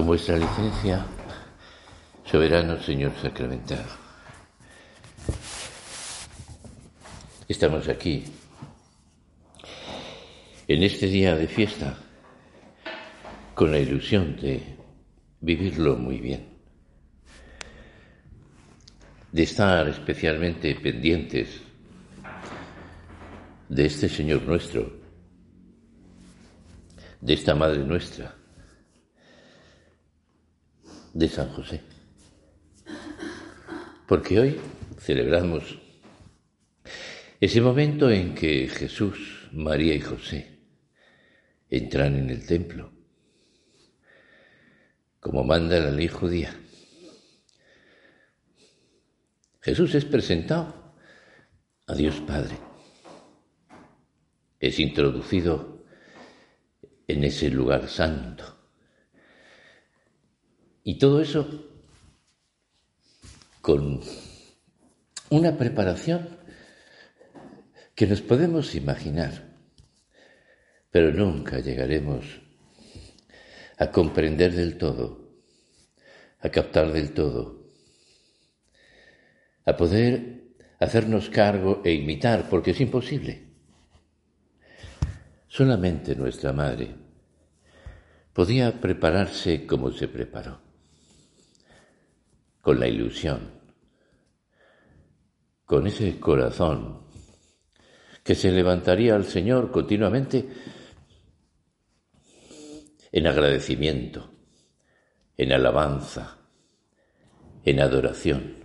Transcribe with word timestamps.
Con 0.00 0.06
vuestra 0.06 0.38
licencia, 0.38 1.04
soberano 2.24 2.82
Señor 2.82 3.12
sacramentado, 3.20 3.84
estamos 7.46 7.86
aquí 7.86 8.24
en 10.66 10.82
este 10.84 11.06
día 11.06 11.36
de 11.36 11.46
fiesta 11.46 11.98
con 13.54 13.72
la 13.72 13.78
ilusión 13.78 14.36
de 14.36 14.62
vivirlo 15.42 15.98
muy 15.98 16.18
bien, 16.18 16.48
de 19.32 19.42
estar 19.42 19.86
especialmente 19.86 20.74
pendientes 20.76 21.60
de 23.68 23.84
este 23.84 24.08
Señor 24.08 24.40
nuestro, 24.44 24.98
de 27.20 27.34
esta 27.34 27.54
Madre 27.54 27.84
nuestra, 27.84 28.39
de 31.12 31.28
San 31.28 31.48
José. 31.50 31.80
Porque 34.06 34.40
hoy 34.40 34.60
celebramos 34.98 35.78
ese 37.40 37.60
momento 37.60 38.10
en 38.10 38.34
que 38.34 38.68
Jesús, 38.68 39.48
María 39.52 39.94
y 39.94 40.00
José 40.00 40.58
entran 41.68 42.16
en 42.16 42.30
el 42.30 42.46
templo, 42.46 42.92
como 45.20 45.44
manda 45.44 45.78
la 45.78 45.90
ley 45.90 46.08
judía. 46.08 46.54
Jesús 49.60 49.94
es 49.94 50.04
presentado 50.04 50.94
a 51.86 51.94
Dios 51.94 52.20
Padre. 52.20 52.56
Es 54.58 54.78
introducido 54.78 55.84
en 57.06 57.24
ese 57.24 57.50
lugar 57.50 57.88
santo 57.88 58.59
y 60.90 60.98
todo 60.98 61.20
eso 61.20 61.46
con 63.60 64.00
una 65.28 65.56
preparación 65.56 66.36
que 67.94 68.08
nos 68.08 68.22
podemos 68.22 68.74
imaginar, 68.74 69.54
pero 70.90 71.12
nunca 71.12 71.60
llegaremos 71.60 72.24
a 73.78 73.92
comprender 73.92 74.52
del 74.52 74.78
todo, 74.78 75.30
a 76.40 76.48
captar 76.48 76.90
del 76.90 77.14
todo, 77.14 77.70
a 79.66 79.76
poder 79.76 80.42
hacernos 80.80 81.30
cargo 81.30 81.82
e 81.84 81.92
imitar, 81.92 82.48
porque 82.50 82.72
es 82.72 82.80
imposible. 82.80 83.46
Solamente 85.46 86.16
nuestra 86.16 86.52
madre 86.52 86.96
podía 88.32 88.80
prepararse 88.80 89.68
como 89.68 89.92
se 89.92 90.08
preparó 90.08 90.69
con 92.60 92.78
la 92.78 92.86
ilusión, 92.86 93.50
con 95.64 95.86
ese 95.86 96.18
corazón 96.18 97.00
que 98.22 98.34
se 98.34 98.50
levantaría 98.52 99.14
al 99.14 99.24
Señor 99.24 99.70
continuamente 99.70 100.48
en 103.12 103.26
agradecimiento, 103.26 104.30
en 105.36 105.52
alabanza, 105.52 106.38
en 107.64 107.80
adoración, 107.80 108.56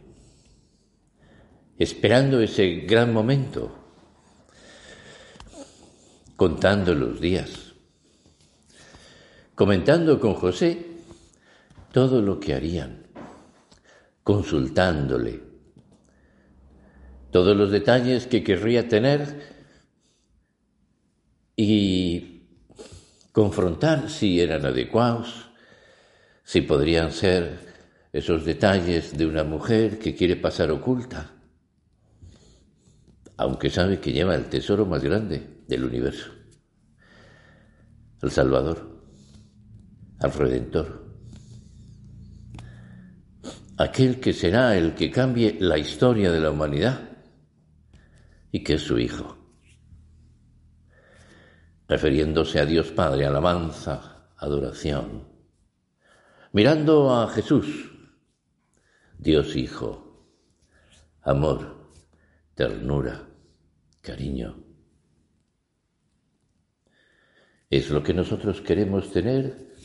esperando 1.77 2.41
ese 2.41 2.81
gran 2.81 3.13
momento, 3.13 3.75
contando 6.35 6.93
los 6.93 7.21
días, 7.21 7.73
comentando 9.55 10.19
con 10.19 10.33
José 10.33 10.85
todo 11.91 12.21
lo 12.21 12.39
que 12.39 12.53
harían 12.53 13.04
consultándole. 14.25 15.39
Todos 17.31 17.55
los 17.55 17.69
detalles 17.69 18.25
que 18.25 18.44
querría 18.44 18.88
tener 18.88 19.39
y 21.55 22.41
confrontar 23.31 24.09
si 24.09 24.41
eran 24.41 24.66
adecuados, 24.66 25.51
si 26.44 26.61
podrían 26.61 27.11
ser 27.11 27.59
esos 28.13 28.45
detalles 28.45 29.16
de 29.16 29.27
una 29.27 29.44
mujer 29.44 30.00
que 30.00 30.16
quiere 30.16 30.35
pasar 30.35 30.71
oculta, 30.71 31.31
aunque 33.38 33.69
sabe 33.69 34.00
que 34.00 34.11
lleva 34.11 34.33
el 34.33 34.45
tesoro 34.45 34.88
más 34.88 35.03
grande 35.03 35.61
del 35.67 35.83
universo, 35.83 36.31
al 38.23 38.31
Salvador, 38.31 39.03
al 40.19 40.33
Redentor 40.33 41.04
aquel 43.78 44.19
que 44.19 44.34
será 44.34 44.78
el 44.78 44.96
que 44.96 45.12
cambie 45.12 45.58
la 45.59 45.78
historia 45.78 46.31
de 46.31 46.40
la 46.40 46.52
humanidad 46.52 47.09
y 48.52 48.63
que 48.63 48.75
es 48.75 48.81
su 48.81 48.97
Hijo. 48.97 49.38
Refiriéndose 51.88 52.59
a 52.59 52.66
Dios 52.66 52.91
Padre, 52.91 53.25
alabanza, 53.25 54.30
adoración. 54.38 55.28
Mirando 56.53 57.13
a 57.13 57.28
Jesús, 57.28 57.91
Dios 59.18 59.56
Hijo, 59.56 60.31
amor, 61.22 61.92
ternura, 62.56 63.28
cariño. 64.02 64.63
Es 67.69 67.90
lo 67.90 68.02
que 68.02 68.13
nosotros 68.13 68.62
queremos 68.62 69.12
tener 69.12 69.75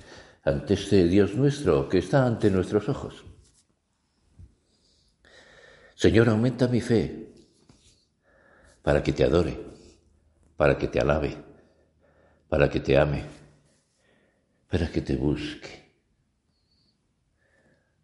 ante 0.45 0.75
este 0.75 1.09
Dios 1.09 1.35
nuestro 1.35 1.89
que 1.89 1.99
está 1.99 2.25
ante 2.25 2.51
nuestros 2.51 2.89
ojos. 2.89 3.30
Señor, 6.01 6.31
aumenta 6.31 6.67
mi 6.67 6.81
fe 6.81 7.29
para 8.81 9.03
que 9.03 9.13
te 9.13 9.23
adore, 9.23 9.61
para 10.57 10.79
que 10.79 10.89
te 10.89 10.99
alabe, 10.99 11.37
para 12.49 12.71
que 12.71 12.81
te 12.81 12.97
ame, 12.97 13.23
para 14.71 14.91
que 14.91 15.03
te 15.03 15.15
busque, 15.17 15.93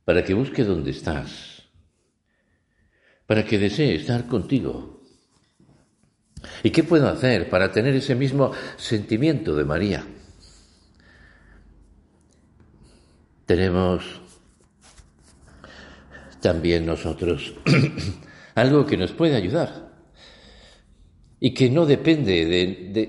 para 0.05 0.23
que 0.23 0.35
busque 0.35 0.63
donde 0.63 0.91
estás, 0.91 1.63
para 3.25 3.47
que 3.47 3.57
desee 3.57 3.95
estar 3.95 4.27
contigo. 4.27 5.03
¿Y 6.63 6.73
qué 6.73 6.85
puedo 6.85 7.09
hacer 7.09 7.49
para 7.49 7.73
tener 7.73 7.95
ese 7.95 8.15
mismo 8.15 8.53
sentimiento 8.77 9.57
de 9.57 9.65
María? 9.65 10.07
Tenemos 13.47 14.26
también 16.41 16.87
nosotros. 16.87 17.55
Algo 18.55 18.87
que 18.87 18.97
nos 18.97 19.13
puede 19.13 19.37
ayudar. 19.37 19.87
Y 21.39 21.53
que 21.53 21.69
no 21.69 21.85
depende 21.85 22.47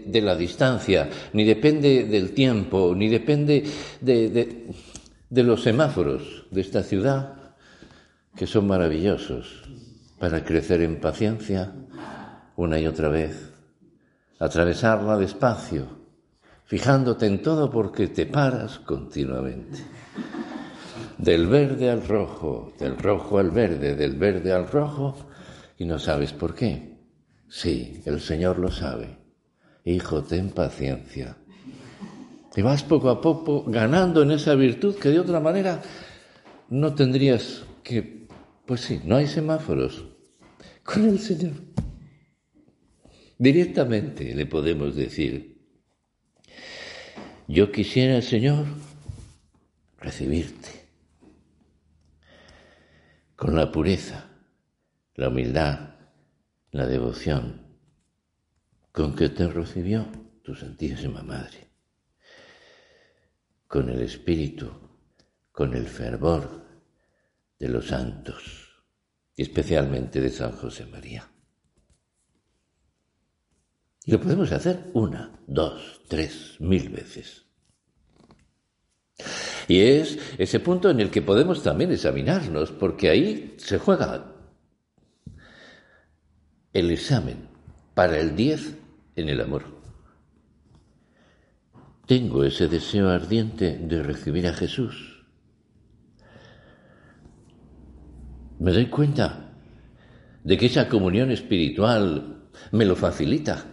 de, 0.05 0.21
la 0.21 0.35
distancia, 0.35 1.09
ni 1.31 1.45
depende 1.45 2.03
del 2.03 2.31
tiempo, 2.33 2.93
ni 2.93 3.07
depende 3.07 3.63
de 4.01 5.43
los 5.43 5.63
semáforos 5.63 6.45
de 6.51 6.61
esta 6.61 6.83
ciudad, 6.83 7.53
que 8.35 8.45
son 8.45 8.67
maravillosos 8.67 9.63
para 10.19 10.43
crecer 10.43 10.81
en 10.81 10.99
paciencia 10.99 11.73
una 12.57 12.79
y 12.79 12.87
otra 12.87 13.07
vez, 13.07 13.51
atravesarla 14.39 15.17
despacio, 15.17 15.87
fijándote 16.65 17.27
en 17.27 17.41
todo 17.41 17.71
porque 17.71 18.07
te 18.07 18.25
paras 18.25 18.79
continuamente 18.79 19.79
del 21.17 21.47
verde 21.47 21.89
al 21.89 22.07
rojo, 22.07 22.73
del 22.79 22.97
rojo 22.97 23.39
al 23.39 23.51
verde, 23.51 23.95
del 23.95 24.15
verde 24.15 24.51
al 24.51 24.67
rojo, 24.67 25.15
y 25.77 25.85
no 25.85 25.99
sabes 25.99 26.33
por 26.33 26.53
qué. 26.53 26.97
Sí, 27.49 28.01
el 28.05 28.19
Señor 28.19 28.59
lo 28.59 28.71
sabe. 28.71 29.17
Hijo, 29.83 30.23
ten 30.23 30.49
paciencia. 30.49 31.37
Y 32.55 32.61
vas 32.61 32.83
poco 32.83 33.09
a 33.09 33.21
poco 33.21 33.63
ganando 33.63 34.21
en 34.23 34.31
esa 34.31 34.55
virtud 34.55 34.95
que 34.95 35.09
de 35.09 35.19
otra 35.19 35.39
manera 35.39 35.81
no 36.69 36.93
tendrías 36.93 37.63
que... 37.83 38.27
Pues 38.65 38.81
sí, 38.81 38.99
no 39.05 39.15
hay 39.15 39.27
semáforos. 39.27 40.05
Con 40.83 41.07
el 41.07 41.19
Señor. 41.19 41.53
Directamente 43.37 44.33
le 44.33 44.45
podemos 44.45 44.95
decir, 44.95 45.61
yo 47.47 47.71
quisiera, 47.71 48.21
Señor, 48.21 48.65
recibirte 49.99 50.86
con 53.37 53.55
la 53.55 53.71
pureza, 53.71 54.25
la 55.13 55.29
humildad, 55.29 55.95
la 56.71 56.87
devoción 56.87 57.77
con 58.91 59.15
que 59.15 59.29
te 59.29 59.47
recibió 59.47 60.07
tu 60.43 60.55
Santísima 60.55 61.21
Madre, 61.21 61.69
con 63.67 63.89
el 63.89 64.01
espíritu, 64.01 64.71
con 65.51 65.75
el 65.75 65.85
fervor 65.85 66.65
de 67.59 67.69
los 67.69 67.89
santos, 67.89 68.83
especialmente 69.35 70.19
de 70.19 70.31
San 70.31 70.53
José 70.53 70.87
María. 70.87 71.29
Y 74.03 74.13
lo 74.13 74.19
podemos 74.19 74.51
hacer 74.51 74.89
una, 74.93 75.39
dos, 75.45 76.01
tres, 76.07 76.55
mil 76.59 76.89
veces. 76.89 77.45
Y 79.67 79.81
es 79.81 80.17
ese 80.37 80.59
punto 80.59 80.89
en 80.89 80.99
el 80.99 81.09
que 81.09 81.21
podemos 81.21 81.61
también 81.61 81.91
examinarnos, 81.91 82.71
porque 82.71 83.09
ahí 83.09 83.55
se 83.57 83.77
juega 83.77 84.33
el 86.73 86.91
examen 86.91 87.49
para 87.93 88.19
el 88.19 88.35
10 88.35 88.77
en 89.15 89.29
el 89.29 89.41
amor. 89.41 89.63
Tengo 92.05 92.43
ese 92.45 92.67
deseo 92.67 93.09
ardiente 93.09 93.77
de 93.77 94.01
recibir 94.01 94.47
a 94.47 94.53
Jesús. 94.53 95.25
Me 98.59 98.71
doy 98.71 98.87
cuenta 98.87 99.53
de 100.43 100.57
que 100.57 100.67
esa 100.67 100.87
comunión 100.87 101.31
espiritual 101.31 102.49
me 102.71 102.85
lo 102.85 102.95
facilita. 102.95 103.65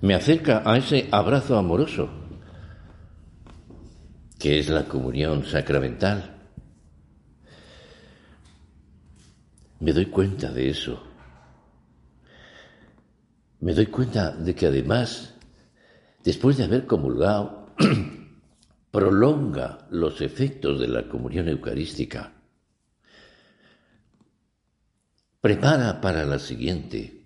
Me 0.00 0.14
acerca 0.14 0.62
a 0.64 0.76
ese 0.76 1.08
abrazo 1.12 1.56
amoroso, 1.56 2.21
que 4.42 4.58
es 4.58 4.68
la 4.68 4.84
comunión 4.84 5.46
sacramental. 5.46 6.36
Me 9.78 9.92
doy 9.92 10.06
cuenta 10.06 10.50
de 10.50 10.68
eso 10.68 11.12
me 13.62 13.74
doy 13.74 13.86
cuenta 13.86 14.32
de 14.32 14.56
que 14.56 14.66
además, 14.66 15.34
después 16.24 16.56
de 16.56 16.64
haber 16.64 16.84
comulgado, 16.84 17.72
prolonga 18.90 19.86
los 19.90 20.20
efectos 20.20 20.80
de 20.80 20.88
la 20.88 21.08
comunión 21.08 21.48
eucarística. 21.48 22.32
Prepara 25.40 26.00
para 26.00 26.24
la 26.24 26.40
siguiente. 26.40 27.24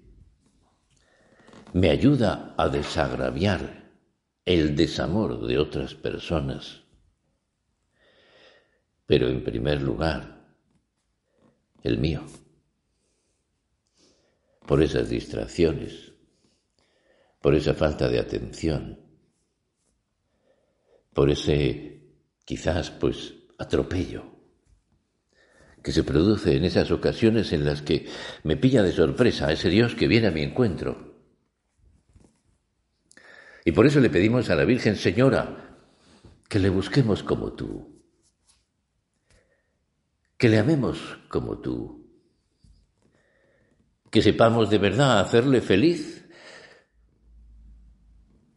Me 1.73 1.89
ayuda 1.89 2.55
a 2.59 2.69
desagraviar 2.69 3.95
el 4.45 4.77
desamor 4.77 5.47
de 5.47 5.59
otras 5.59 5.95
personas. 5.95 6.86
Pero 9.07 9.29
en 9.29 9.45
primer 9.45 9.81
lugar, 9.81 10.45
el 11.83 11.99
mío. 11.99 12.25
Por 14.67 14.83
esas 14.83 15.09
distracciones 15.09 16.07
por 17.47 17.55
esa 17.55 17.75
falta 17.75 18.09
de 18.09 18.19
atención, 18.19 18.99
por 21.15 21.31
ese 21.31 22.01
quizás 22.45 22.91
pues 22.91 23.35
atropello 23.57 24.25
que 25.81 25.93
se 25.93 26.03
produce 26.03 26.57
en 26.57 26.65
esas 26.65 26.91
ocasiones 26.91 27.53
en 27.53 27.65
las 27.65 27.83
que 27.83 28.09
me 28.43 28.57
pilla 28.57 28.83
de 28.83 28.91
sorpresa 28.91 29.53
ese 29.53 29.69
Dios 29.69 29.95
que 29.95 30.09
viene 30.09 30.27
a 30.27 30.33
mi 30.33 30.43
encuentro. 30.43 31.21
Y 33.65 33.71
por 33.71 33.87
eso 33.87 34.01
le 34.01 34.11
pedimos 34.11 34.51
a 34.51 34.57
la 34.57 34.65
Virgen 34.65 34.97
Señora 34.97 35.79
que 36.49 36.59
le 36.59 36.69
busquemos 36.69 37.23
como 37.23 37.53
tú, 37.53 37.96
que 40.37 40.49
le 40.49 40.59
amemos 40.59 41.19
como 41.29 41.59
tú, 41.59 42.07
que 44.11 44.23
sepamos 44.23 44.71
de 44.71 44.79
verdad 44.79 45.21
hacerle 45.21 45.61
feliz 45.61 46.27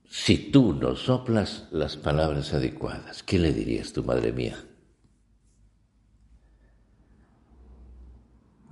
si 0.10 0.52
tú 0.52 0.74
no 0.74 0.96
soplas 0.96 1.68
las 1.72 1.96
palabras 1.96 2.54
adecuadas, 2.54 3.24
¿qué 3.24 3.40
le 3.40 3.54
dirías 3.54 3.94
tu 3.94 4.04
madre 4.04 4.32
mía? 4.32 4.58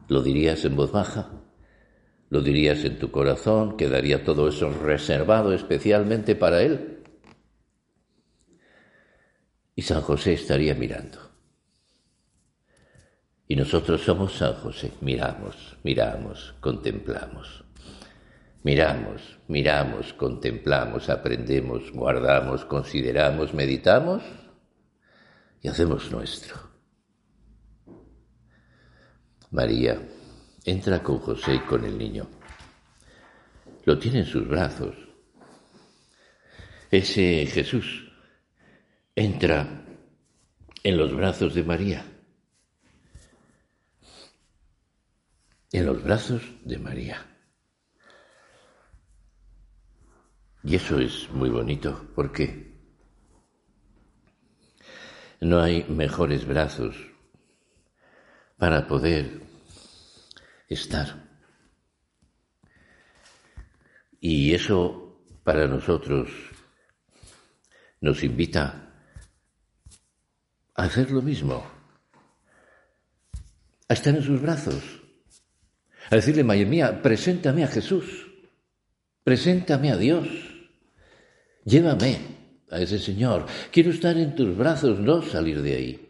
¿Lo 0.10 0.22
dirías 0.22 0.64
en 0.66 0.76
voz 0.76 0.92
baja? 0.92 1.32
¿Lo 2.30 2.42
dirías 2.42 2.84
en 2.84 2.98
tu 3.00 3.12
corazón? 3.12 3.78
¿Quedaría 3.78 4.24
todo 4.24 4.50
eso 4.50 4.70
reservado 4.70 5.54
especialmente 5.54 6.36
para 6.36 6.62
él? 6.62 7.04
Y 9.76 9.82
San 9.84 10.02
José 10.02 10.34
estaría 10.34 10.74
mirando. 10.76 11.27
Y 13.48 13.56
nosotros 13.56 14.02
somos 14.02 14.34
San 14.34 14.54
José, 14.56 14.92
miramos, 15.02 15.78
miramos, 15.84 16.54
contemplamos. 16.60 17.64
Miramos, 18.64 19.22
miramos, 19.48 20.14
contemplamos, 20.14 21.10
aprendemos, 21.10 21.92
guardamos, 21.94 22.66
consideramos, 22.66 23.54
meditamos 23.54 24.22
y 25.62 25.70
hacemos 25.70 26.12
nuestro. 26.12 26.58
María 29.52 29.98
entra 30.66 31.02
con 31.02 31.20
José 31.20 31.56
y 31.56 31.60
con 31.60 31.86
el 31.86 31.98
niño. 31.98 32.28
Lo 33.86 33.98
tiene 33.98 34.20
en 34.20 34.26
sus 34.26 34.46
brazos. 34.46 34.94
Ese 36.92 37.46
Jesús 37.46 38.12
entra 39.16 39.86
en 40.84 40.98
los 40.98 41.16
brazos 41.16 41.54
de 41.54 41.64
María. 41.64 42.17
En 45.72 45.86
los 45.86 46.02
brazos 46.04 46.42
de 46.64 46.78
María. 46.78 47.26
Y 50.64 50.76
eso 50.76 51.00
es 51.00 51.30
muy 51.32 51.50
bonito 51.50 52.10
porque 52.16 52.76
no 55.42 55.62
hay 55.62 55.84
mejores 55.86 56.46
brazos 56.46 56.96
para 58.58 58.88
poder 58.88 59.42
estar. 60.68 61.28
Y 64.20 64.54
eso 64.54 65.22
para 65.44 65.68
nosotros 65.68 66.30
nos 68.02 68.24
invita 68.24 68.94
a 70.76 70.84
hacer 70.84 71.12
lo 71.12 71.22
mismo, 71.22 71.66
a 73.88 73.94
estar 73.94 74.16
en 74.16 74.24
sus 74.24 74.42
brazos, 74.42 74.84
a 76.10 76.16
decirle, 76.16 76.44
María 76.44 76.66
mía, 76.66 77.02
preséntame 77.02 77.64
a 77.64 77.68
Jesús, 77.68 78.28
preséntame 79.24 79.92
a 79.92 79.98
Dios. 79.98 80.28
Llévame 81.66 82.20
a 82.72 82.80
ese 82.80 82.98
Señor. 82.98 83.46
Quiero 83.72 83.92
estar 83.92 84.18
en 84.18 84.36
tus 84.36 84.56
brazos, 84.56 85.00
no 85.00 85.22
salir 85.22 85.62
de 85.62 85.76
ahí. 85.76 86.10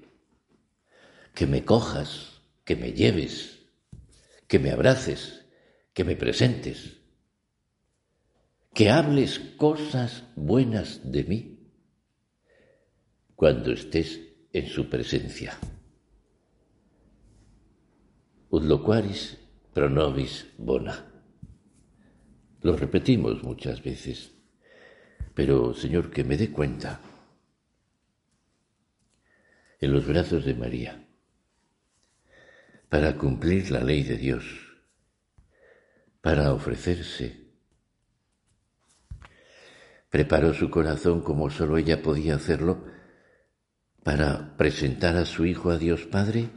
Que 1.34 1.48
me 1.48 1.66
cojas, 1.66 2.42
que 2.64 2.76
me 2.76 2.94
lleves, 2.94 3.60
que 4.48 4.60
me 4.60 4.72
abraces, 4.72 5.46
que 5.94 6.04
me 6.04 6.16
presentes, 6.16 6.98
que 8.74 8.92
hables 8.92 9.40
cosas 9.58 10.24
buenas 10.36 11.12
de 11.12 11.24
mí 11.24 11.60
cuando 13.36 13.72
estés 13.72 14.20
en 14.54 14.68
su 14.68 14.90
presencia. 14.90 15.58
Pro 19.78 19.92
nobis 19.92 20.48
bona. 20.58 21.06
Lo 22.64 22.76
repetimos 22.76 23.44
muchas 23.44 23.84
veces. 23.84 24.32
Pero, 25.36 25.76
Señor, 25.76 26.10
que 26.10 26.24
me 26.24 26.36
dé 26.36 26.50
cuenta 26.50 27.00
en 29.80 29.94
los 29.94 30.08
brazos 30.08 30.46
de 30.46 30.56
María 30.56 31.08
para 32.90 33.20
cumplir 33.20 33.70
la 33.70 33.84
ley 33.84 34.02
de 34.02 34.18
Dios, 34.18 34.46
para 36.22 36.54
ofrecerse. 36.54 37.52
Preparó 40.10 40.56
su 40.56 40.72
corazón 40.72 41.22
como 41.22 41.52
solo 41.52 41.78
ella 41.78 42.02
podía 42.02 42.34
hacerlo 42.34 42.84
para 44.04 44.58
presentar 44.58 45.18
a 45.18 45.26
su 45.26 45.46
Hijo 45.46 45.70
a 45.70 45.78
Dios 45.78 46.08
Padre 46.08 46.50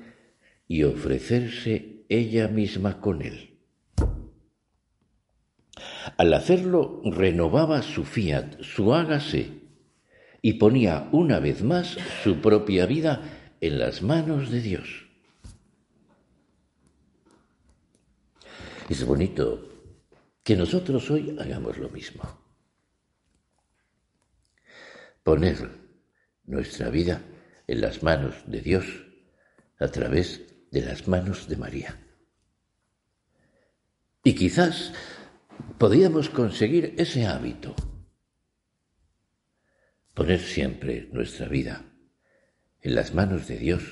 y 0.67 0.85
ofrecerse 0.85 1.90
ella 2.11 2.49
misma 2.49 3.01
con 3.01 3.23
él. 3.23 3.57
Al 6.19 6.35
hacerlo 6.35 7.01
renovaba 7.05 7.83
su 7.83 8.05
fiat, 8.05 8.61
su 8.63 8.93
hágase, 8.93 9.61
y 10.43 10.55
ponía 10.55 11.09
una 11.13 11.39
vez 11.39 11.63
más 11.63 11.97
su 12.23 12.41
propia 12.41 12.87
vida 12.87 13.55
en 13.61 13.79
las 13.79 14.03
manos 14.03 14.51
de 14.51 14.61
Dios. 14.61 15.07
Es 18.89 19.05
bonito 19.07 19.69
que 20.43 20.57
nosotros 20.57 21.09
hoy 21.11 21.37
hagamos 21.39 21.79
lo 21.79 21.91
mismo. 21.91 22.23
Poner 25.23 25.79
nuestra 26.45 26.89
vida 26.89 27.23
en 27.69 27.81
las 27.81 28.03
manos 28.03 28.35
de 28.47 28.61
Dios 28.61 28.85
a 29.79 29.87
través 29.89 30.50
de 30.71 30.83
las 30.83 31.09
manos 31.09 31.49
de 31.49 31.57
María. 31.57 31.99
Y 34.23 34.35
quizás 34.35 34.93
podríamos 35.79 36.29
conseguir 36.29 36.95
ese 36.99 37.27
hábito. 37.27 37.75
Poner 40.15 40.41
siempre 40.41 41.09
nuestra 41.13 41.49
vida 41.49 41.85
en 42.83 42.95
las 42.95 43.15
manos 43.15 43.49
de 43.49 43.59
Dios 43.59 43.83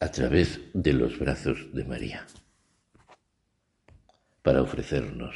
a 0.00 0.10
través 0.10 0.60
de 0.74 0.92
los 0.92 1.18
brazos 1.18 1.72
de 1.72 1.84
María, 1.84 2.26
para 4.42 4.62
ofrecernos, 4.62 5.34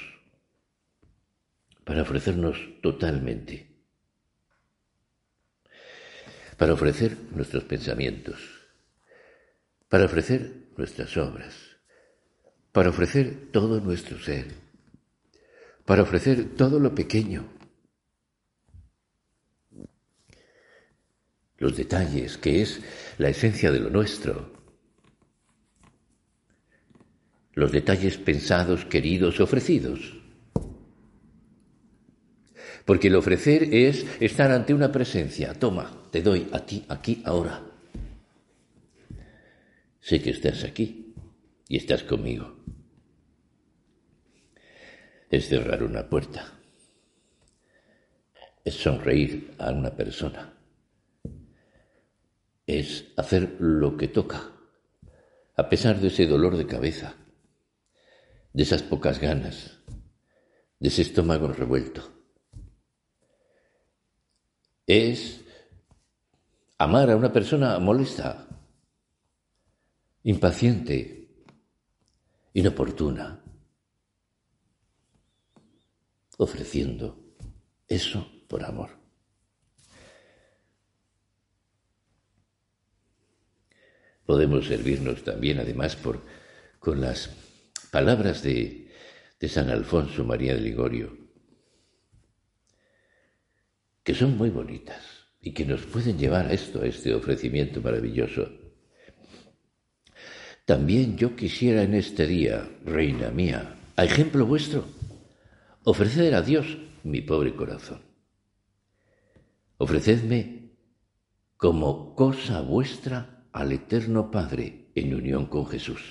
para 1.84 2.02
ofrecernos 2.02 2.58
totalmente. 2.82 3.68
para 6.58 6.72
ofrecer 6.72 7.16
nuestros 7.30 7.62
pensamientos, 7.64 8.57
para 9.88 10.04
ofrecer 10.04 10.68
nuestras 10.76 11.16
obras, 11.16 11.54
para 12.72 12.90
ofrecer 12.90 13.50
todo 13.52 13.80
nuestro 13.80 14.18
ser, 14.18 14.46
para 15.84 16.02
ofrecer 16.02 16.54
todo 16.56 16.78
lo 16.78 16.94
pequeño, 16.94 17.48
los 21.56 21.76
detalles, 21.76 22.38
que 22.38 22.62
es 22.62 22.80
la 23.18 23.30
esencia 23.30 23.72
de 23.72 23.80
lo 23.80 23.90
nuestro, 23.90 24.52
los 27.54 27.72
detalles 27.72 28.16
pensados, 28.18 28.84
queridos, 28.84 29.40
ofrecidos. 29.40 30.14
Porque 32.84 33.08
el 33.08 33.16
ofrecer 33.16 33.74
es 33.74 34.06
estar 34.20 34.50
ante 34.52 34.72
una 34.72 34.92
presencia. 34.92 35.52
Toma, 35.54 36.04
te 36.12 36.22
doy 36.22 36.48
a 36.52 36.64
ti, 36.64 36.84
aquí, 36.88 37.20
ahora. 37.24 37.67
Sé 40.00 40.22
que 40.22 40.30
estás 40.30 40.64
aquí 40.64 41.14
y 41.68 41.76
estás 41.76 42.02
conmigo. 42.04 42.56
Es 45.30 45.48
cerrar 45.48 45.82
una 45.82 46.08
puerta. 46.08 46.58
Es 48.64 48.74
sonreír 48.74 49.54
a 49.58 49.72
una 49.72 49.94
persona 49.94 50.58
es 52.68 53.06
hacer 53.16 53.56
lo 53.60 53.96
que 53.96 54.08
toca, 54.08 54.52
a 55.56 55.68
pesar 55.70 56.00
de 56.00 56.08
ese 56.08 56.26
dolor 56.26 56.58
de 56.58 56.66
cabeza, 56.66 57.14
de 58.52 58.62
esas 58.62 58.82
pocas 58.82 59.18
ganas, 59.18 59.78
de 60.78 60.88
ese 60.88 61.00
estómago 61.00 61.48
revuelto. 61.48 62.02
Es 64.86 65.40
amar 66.76 67.10
a 67.10 67.16
una 67.16 67.32
persona 67.32 67.78
molesta, 67.78 68.47
impaciente, 70.22 71.28
inoportuna, 72.52 73.42
ofreciendo 76.38 77.34
eso 77.86 78.26
por 78.48 78.64
amor. 78.64 78.90
Podemos 84.24 84.66
servirnos 84.66 85.24
también, 85.24 85.58
además, 85.58 85.96
por, 85.96 86.22
con 86.78 87.00
las 87.00 87.30
palabras 87.90 88.42
de, 88.42 88.86
San 89.48 89.70
Alfonso 89.70 90.24
María 90.24 90.54
de 90.54 90.60
Ligorio, 90.60 91.16
que 94.02 94.14
son 94.14 94.36
muy 94.36 94.50
bonitas 94.50 95.02
y 95.40 95.54
que 95.54 95.64
nos 95.64 95.86
pueden 95.86 96.18
llevar 96.18 96.46
a 96.46 96.52
esto, 96.52 96.82
a 96.82 96.86
este 96.86 97.14
ofrecimiento 97.14 97.80
maravilloso. 97.80 98.67
También 100.68 101.16
yo 101.16 101.34
quisiera 101.34 101.82
en 101.82 101.94
este 101.94 102.26
día, 102.26 102.68
reina 102.84 103.30
mía, 103.30 103.78
a 103.96 104.04
ejemplo 104.04 104.44
vuestro, 104.44 104.84
ofrecer 105.82 106.34
a 106.34 106.42
Dios 106.42 106.76
mi 107.04 107.22
pobre 107.22 107.56
corazón. 107.56 108.02
Ofrecedme 109.78 110.74
como 111.56 112.14
cosa 112.14 112.60
vuestra 112.60 113.46
al 113.50 113.72
Eterno 113.72 114.30
Padre 114.30 114.90
en 114.94 115.14
unión 115.14 115.46
con 115.46 115.66
Jesús. 115.66 116.02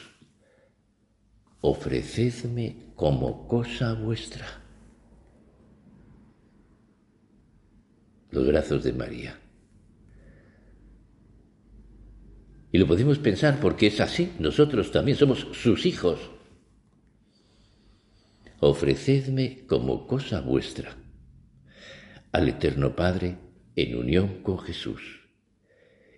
Ofrecedme 1.61 2.93
como 2.95 3.47
cosa 3.47 3.93
vuestra. 3.93 4.47
Los 8.31 8.47
brazos 8.47 8.83
de 8.83 8.93
María. 8.93 9.39
Y 12.71 12.77
lo 12.77 12.87
podemos 12.87 13.19
pensar 13.19 13.59
porque 13.59 13.87
es 13.87 13.99
así. 14.01 14.33
Nosotros 14.39 14.91
también 14.91 15.17
somos 15.17 15.47
sus 15.53 15.85
hijos. 15.85 16.19
Ofrecedme 18.59 19.65
como 19.67 20.07
cosa 20.07 20.41
vuestra 20.41 20.95
al 22.31 22.49
Eterno 22.49 22.95
Padre 22.95 23.37
en 23.75 23.95
unión 23.95 24.41
con 24.41 24.59
Jesús 24.59 25.17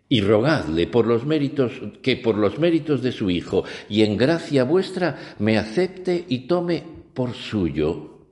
y 0.10 0.22
rogadle 0.22 0.88
por 0.88 1.06
los 1.06 1.26
méritos 1.26 1.72
que 2.02 2.18
por 2.18 2.36
los 2.36 2.58
méritos 2.58 3.04
de 3.04 3.12
su 3.12 3.30
Hijo 3.30 3.64
y 3.88 4.02
en 4.02 4.18
gracia 4.18 4.64
vuestra 4.64 5.36
me 5.38 5.58
acepte 5.58 6.26
y 6.28 6.48
tome 6.48 6.84
por 7.14 7.36
suyo. 7.36 8.28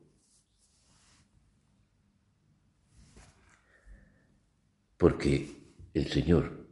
Porque 4.97 5.51
el 5.93 6.07
Señor 6.07 6.66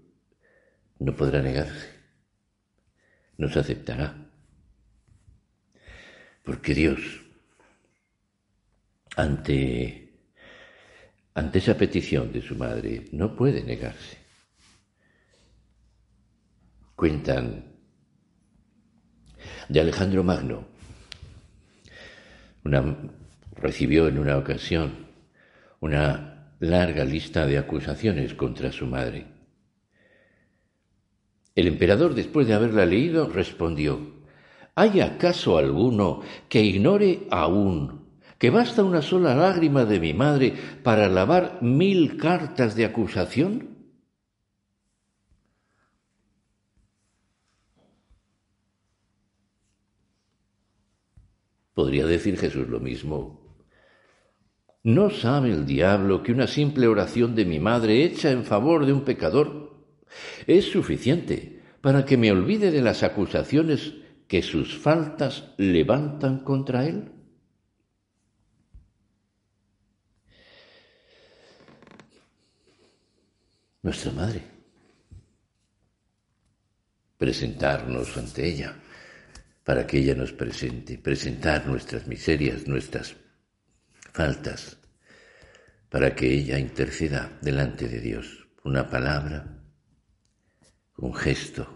no 1.00 1.16
podrá 1.16 1.42
negarse, 1.42 1.90
nos 3.38 3.56
aceptará. 3.58 4.16
Porque 6.44 6.74
Dios, 6.74 7.00
ante, 9.16 10.14
ante 11.34 11.60
esa 11.60 11.75
petición 11.75 12.32
de 12.32 12.42
su 12.42 12.56
madre, 12.56 13.06
no 13.12 13.36
puede 13.36 13.64
negarse 13.64 14.25
cuentan 16.96 17.66
de 19.68 19.80
Alejandro 19.80 20.24
Magno. 20.24 20.66
recibió 23.56 24.08
en 24.08 24.18
una 24.18 24.38
ocasión 24.38 25.06
una 25.80 26.54
larga 26.60 27.04
lista 27.04 27.46
de 27.46 27.58
acusaciones 27.58 28.34
contra 28.34 28.72
su 28.72 28.86
madre. 28.86 29.35
El 31.56 31.68
emperador, 31.68 32.14
después 32.14 32.48
de 32.48 32.54
haberla 32.54 32.86
leído, 32.86 33.28
respondió, 33.30 34.16
¿Hay 34.76 35.00
acaso 35.00 35.58
alguno 35.58 36.22
que 36.50 36.62
ignore 36.62 37.28
aún 37.32 38.04
que 38.38 38.50
basta 38.50 38.84
una 38.84 39.02
sola 39.02 39.34
lágrima 39.34 39.86
de 39.86 40.02
mi 40.02 40.14
madre 40.14 40.54
para 40.84 41.08
lavar 41.08 41.60
mil 41.62 42.18
cartas 42.18 42.76
de 42.76 42.84
acusación? 42.84 43.70
Podría 51.74 52.06
decir 52.06 52.38
Jesús 52.38 52.68
lo 52.68 52.82
mismo. 52.82 53.42
¿No 54.84 55.10
sabe 55.10 55.52
el 55.52 55.66
diablo 55.66 56.22
que 56.22 56.34
una 56.34 56.48
simple 56.48 56.88
oración 56.88 57.34
de 57.34 57.46
mi 57.46 57.60
madre 57.60 58.04
hecha 58.04 58.30
en 58.32 58.44
favor 58.44 58.86
de 58.86 58.94
un 58.94 59.06
pecador 59.06 59.75
es 60.48 60.65
suficiente 60.65 61.62
para 61.81 62.05
que 62.05 62.17
me 62.17 62.31
olvide 62.31 62.72
de 62.72 62.81
las 62.81 63.03
acusaciones 63.03 63.93
que 64.27 64.41
sus 64.41 64.77
faltas 64.77 65.53
levantan 65.57 66.39
contra 66.39 66.86
él? 66.86 67.12
Nuestra 73.84 74.12
madre. 74.12 74.41
Presentarnos 77.17 78.17
ante 78.17 78.48
ella 78.48 78.75
para 79.63 79.88
que 79.88 79.98
ella 79.98 80.13
nos 80.15 80.31
presente, 80.31 80.98
presentar 80.98 81.67
nuestras 81.67 82.07
miserias, 82.07 82.67
nuestras 82.67 83.15
faltas, 84.13 84.77
para 85.89 86.15
que 86.15 86.31
ella 86.31 86.60
interceda 86.60 87.38
delante 87.41 87.88
de 87.88 88.00
Dios. 88.00 88.48
Una 88.63 88.88
palabra, 88.89 89.64
un 90.98 91.14
gesto. 91.14 91.68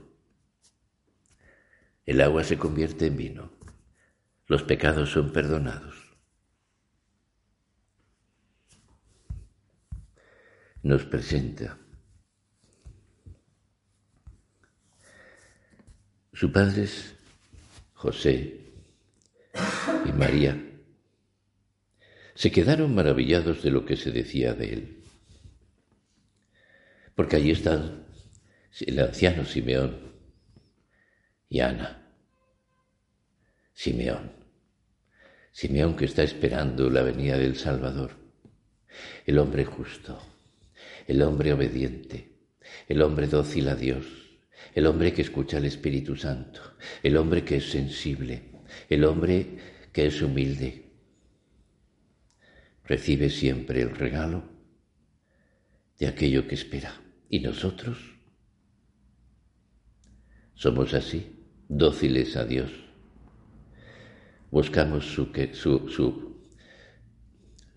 El 2.05 2.21
agua 2.21 2.43
se 2.43 2.57
convierte 2.57 3.07
en 3.07 3.17
vino. 3.17 3.51
Los 4.47 4.63
pecados 4.63 5.11
son 5.11 5.31
perdonados. 5.31 5.95
Nos 10.81 11.05
presenta 11.05 11.77
su 16.33 16.51
padre 16.51 16.87
José 17.93 18.71
y 20.05 20.11
María 20.13 20.57
se 22.33 22.49
quedaron 22.49 22.95
maravillados 22.95 23.61
de 23.61 23.71
lo 23.71 23.85
que 23.85 23.97
se 23.97 24.11
decía 24.11 24.53
de 24.53 24.73
él. 24.73 25.03
Porque 27.13 27.35
allí 27.35 27.51
están 27.51 28.05
el 28.79 28.99
anciano 28.99 29.45
Simeón 29.45 29.97
y 31.49 31.59
Ana. 31.59 32.13
Simeón. 33.73 34.31
Simeón 35.51 35.95
que 35.95 36.05
está 36.05 36.23
esperando 36.23 36.89
la 36.89 37.01
venida 37.01 37.37
del 37.37 37.55
Salvador. 37.55 38.11
El 39.25 39.37
hombre 39.39 39.65
justo, 39.65 40.21
el 41.07 41.21
hombre 41.21 41.53
obediente, 41.53 42.33
el 42.87 43.01
hombre 43.01 43.27
dócil 43.27 43.69
a 43.69 43.75
Dios, 43.75 44.05
el 44.73 44.85
hombre 44.85 45.13
que 45.13 45.21
escucha 45.21 45.57
al 45.57 45.65
Espíritu 45.65 46.15
Santo, 46.15 46.61
el 47.03 47.17
hombre 47.17 47.43
que 47.43 47.57
es 47.57 47.71
sensible, 47.71 48.43
el 48.89 49.03
hombre 49.03 49.57
que 49.91 50.07
es 50.07 50.21
humilde. 50.21 50.85
Recibe 52.85 53.29
siempre 53.29 53.81
el 53.81 53.95
regalo 53.95 54.43
de 55.97 56.07
aquello 56.07 56.47
que 56.47 56.55
espera, 56.55 57.01
¿Y 57.29 57.41
nosotros? 57.41 58.18
Somos 60.59 60.93
así, 60.93 61.47
dóciles 61.69 62.35
a 62.35 62.43
Dios. 62.43 62.69
Buscamos 64.51 65.05
su, 65.05 65.31
su, 65.53 65.87
su, 65.87 66.37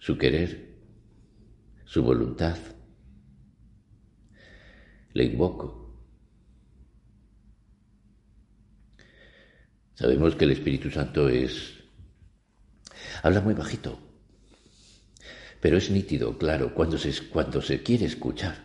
su 0.00 0.18
querer, 0.18 0.80
su 1.84 2.02
voluntad. 2.02 2.58
Le 5.14 5.24
invoco. 5.26 5.96
Sabemos 9.94 10.34
que 10.34 10.44
el 10.44 10.50
Espíritu 10.50 10.90
Santo 10.90 11.28
es... 11.28 11.84
Habla 13.22 13.42
muy 13.42 13.54
bajito, 13.54 13.96
pero 15.60 15.76
es 15.76 15.88
nítido, 15.88 16.36
claro, 16.36 16.74
cuando 16.74 16.98
se, 16.98 17.28
cuando 17.28 17.62
se 17.62 17.84
quiere 17.84 18.06
escuchar, 18.06 18.56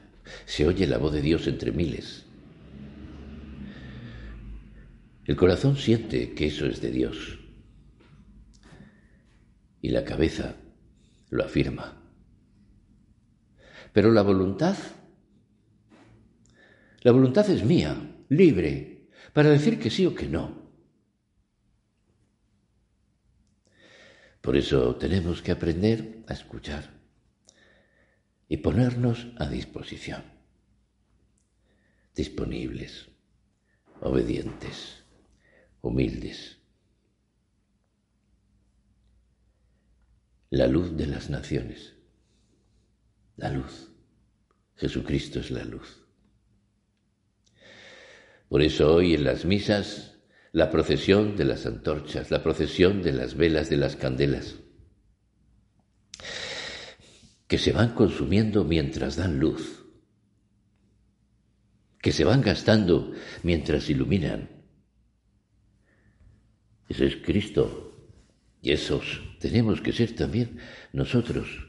se 0.48 0.66
oye 0.66 0.88
la 0.88 0.98
voz 0.98 1.14
de 1.14 1.22
Dios 1.22 1.46
entre 1.46 1.72
miles. 1.72 2.27
El 5.28 5.36
corazón 5.36 5.76
siente 5.76 6.34
que 6.34 6.48
eso 6.48 6.66
es 6.68 6.80
de 6.80 6.90
Dios 6.90 7.38
y 9.82 9.90
la 9.90 10.06
cabeza 10.06 10.56
lo 11.30 11.44
afirma. 11.44 12.02
Pero 13.92 14.14
la 14.14 14.22
voluntad, 14.22 14.78
la 17.02 17.12
voluntad 17.12 17.50
es 17.50 17.66
mía, 17.66 18.24
libre, 18.30 19.10
para 19.34 19.50
decir 19.50 19.78
que 19.82 19.90
sí 19.90 20.06
o 20.06 20.16
que 20.16 20.30
no. 20.30 20.72
Por 24.40 24.56
eso 24.56 24.96
tenemos 24.96 25.42
que 25.42 25.52
aprender 25.52 26.24
a 26.30 26.34
escuchar 26.34 27.02
y 28.48 28.56
ponernos 28.56 29.28
a 29.38 29.50
disposición, 29.50 30.24
disponibles, 32.16 33.10
obedientes, 34.00 35.04
humildes. 35.82 36.58
La 40.50 40.68
luz 40.68 40.96
de 40.96 41.08
las 41.08 41.30
naciones, 41.30 41.94
la 43.36 43.50
luz. 43.52 43.92
Jesucristo 44.76 45.40
es 45.40 45.52
la 45.52 45.66
luz. 45.66 46.04
Por 48.48 48.62
eso 48.62 48.94
hoy 48.94 49.16
en 49.16 49.24
las 49.24 49.44
misas 49.44 50.18
la 50.54 50.72
procesión 50.72 51.36
de 51.36 51.46
las 51.46 51.66
antorchas, 51.66 52.32
la 52.32 52.42
procesión 52.42 53.02
de 53.02 53.12
las 53.12 53.36
velas 53.36 53.70
de 53.70 53.78
las 53.78 53.96
candelas, 53.96 54.56
que 57.48 57.58
se 57.58 57.72
van 57.72 57.94
consumiendo 57.94 58.64
mientras 58.64 59.18
dan 59.18 59.40
luz, 59.40 59.86
que 62.02 62.12
se 62.12 62.24
van 62.24 62.42
gastando 62.42 63.12
mientras 63.44 63.90
iluminan. 63.90 64.57
Ese 66.90 67.06
es 67.06 67.18
Cristo 67.18 67.88
y 68.62 68.72
esos 68.72 69.22
tenemos 69.40 69.82
que 69.82 69.94
ser 69.94 70.14
también 70.16 70.58
nosotros. 70.94 71.68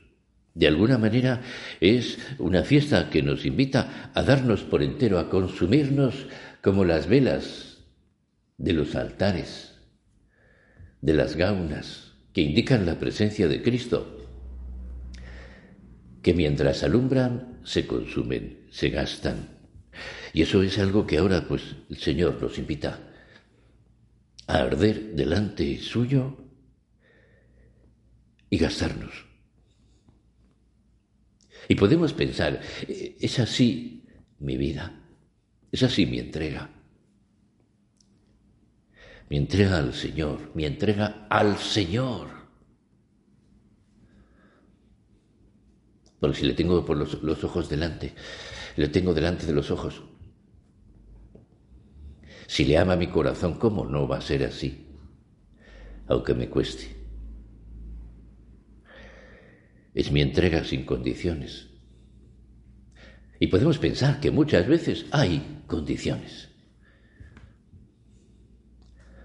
De 0.55 0.67
alguna 0.67 0.99
manera 0.99 1.43
es 1.81 2.19
una 2.39 2.65
fiesta 2.65 3.11
que 3.11 3.23
nos 3.23 3.45
invita 3.45 4.11
a 4.15 4.23
darnos 4.23 4.63
por 4.63 4.83
entero, 4.83 5.19
a 5.19 5.31
consumirnos 5.31 6.27
como 6.63 6.85
las 6.85 7.07
velas 7.07 7.79
de 8.57 8.73
los 8.73 8.97
altares, 8.97 9.75
de 11.01 11.15
las 11.15 11.37
gaunas, 11.37 12.13
que 12.33 12.41
indican 12.41 12.87
la 12.87 12.99
presencia 12.99 13.47
de 13.47 13.63
Cristo, 13.63 14.27
que 16.23 16.35
mientras 16.35 16.83
alumbran 16.83 17.61
se 17.63 17.87
consumen, 17.87 18.67
se 18.71 18.91
gastan. 18.91 19.59
Y 20.33 20.43
eso 20.43 20.63
es 20.63 20.79
algo 20.79 21.07
que 21.07 21.19
ahora 21.19 21.47
pues 21.47 21.63
el 21.89 21.99
Señor 21.99 22.43
nos 22.43 22.59
invita 22.59 23.07
a 24.49 24.54
arder 24.61 25.15
delante 25.15 25.78
suyo 25.78 26.37
y 28.50 28.56
gastarnos. 28.56 29.26
Y 31.69 31.75
podemos 31.75 32.15
pensar, 32.15 32.61
es 32.89 33.39
así 33.39 34.06
mi 34.41 34.56
vida, 34.56 35.00
es 35.71 35.82
así 35.82 36.06
mi 36.06 36.19
entrega. 36.19 36.71
Mi 39.28 39.37
entrega 39.37 39.76
al 39.76 39.93
Señor, 39.93 40.50
mi 40.54 40.65
entrega 40.65 41.26
al 41.28 41.58
Señor. 41.58 42.28
Porque 46.19 46.39
si 46.39 46.47
le 46.47 46.54
tengo 46.54 46.82
por 46.87 46.97
los, 46.97 47.23
los 47.23 47.45
ojos 47.45 47.69
delante, 47.69 48.15
le 48.76 48.89
tengo 48.89 49.13
delante 49.13 49.45
de 49.45 49.52
los 49.52 49.71
ojos. 49.71 50.02
Si 52.49 52.65
le 52.65 52.78
ama 52.78 52.97
mi 52.97 53.06
corazón, 53.06 53.58
¿cómo 53.58 53.84
no 53.84 54.08
va 54.08 54.17
a 54.17 54.23
ser 54.23 54.43
así? 54.43 54.89
Aunque 56.08 56.34
me 56.34 56.49
cueste. 56.49 56.97
Es 59.95 60.11
mi 60.11 60.23
entrega 60.23 60.65
sin 60.65 60.84
condiciones. 60.84 61.69
Y 63.39 63.47
podemos 63.47 63.78
pensar 63.78 64.19
que 64.19 64.32
muchas 64.32 64.67
veces 64.67 65.06
hay 65.13 65.63
condiciones 65.69 66.49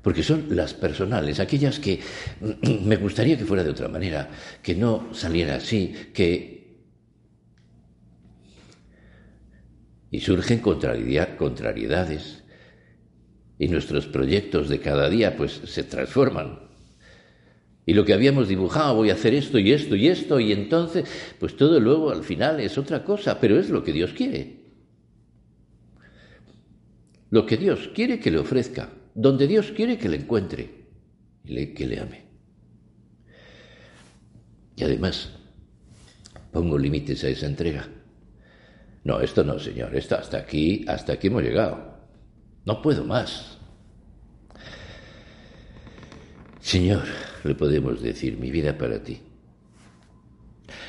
porque 0.04 0.22
son 0.22 0.48
las 0.50 0.74
personales, 0.74 1.40
aquellas 1.40 1.80
que 1.80 2.02
me 2.84 2.98
gustaría 2.98 3.38
que 3.38 3.46
fuera 3.46 3.64
de 3.64 3.72
otra 3.72 3.88
manera, 3.88 4.30
que 4.62 4.76
no 4.76 5.14
saliera 5.14 5.56
así, 5.56 5.96
que... 6.14 6.54
Y 10.12 10.20
surgen 10.20 10.60
contrariedades, 10.60 12.43
y 13.64 13.70
nuestros 13.70 14.08
proyectos 14.08 14.68
de 14.68 14.80
cada 14.80 15.10
día 15.10 15.38
pues 15.38 15.62
se 15.66 15.84
transforman. 15.84 16.60
Y 17.86 17.94
lo 17.94 18.04
que 18.04 18.14
habíamos 18.14 18.50
dibujado, 18.50 18.96
voy 18.96 19.10
a 19.10 19.14
hacer 19.14 19.34
esto 19.34 19.58
y 19.58 19.72
esto 19.72 19.96
y 19.96 20.08
esto, 20.08 20.40
y 20.40 20.52
entonces, 20.52 21.06
pues 21.40 21.56
todo 21.56 21.80
luego 21.80 22.12
al 22.12 22.24
final 22.24 22.60
es 22.60 22.78
otra 22.78 23.04
cosa, 23.04 23.40
pero 23.40 23.58
es 23.58 23.70
lo 23.70 23.84
que 23.84 23.94
Dios 23.94 24.12
quiere. 24.12 24.64
Lo 27.30 27.46
que 27.46 27.58
Dios 27.58 27.90
quiere 27.94 28.20
que 28.20 28.32
le 28.32 28.40
ofrezca 28.40 28.90
donde 29.16 29.48
Dios 29.48 29.72
quiere 29.72 29.98
que 29.98 30.10
le 30.10 30.18
encuentre 30.18 30.70
que 31.46 31.88
le 31.88 32.00
ame. 32.00 32.24
Y 34.76 34.84
además, 34.84 35.30
pongo 36.52 36.78
límites 36.78 37.24
a 37.24 37.30
esa 37.30 37.46
entrega. 37.46 37.88
No, 39.04 39.20
esto 39.20 39.44
no, 39.44 39.60
Señor, 39.60 39.96
esto 39.96 40.16
hasta 40.16 40.38
aquí, 40.38 40.86
hasta 40.88 41.14
aquí 41.14 41.28
hemos 41.28 41.44
llegado. 41.44 41.93
No 42.66 42.82
puedo 42.82 43.04
más. 43.04 43.58
Señor, 46.62 47.04
le 47.44 47.56
podemos 47.56 48.02
decir, 48.02 48.38
mi 48.38 48.50
vida 48.50 48.78
para 48.78 49.04
ti. 49.04 49.20